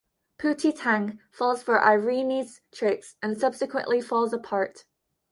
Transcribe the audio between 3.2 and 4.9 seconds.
and subsequently falls apart.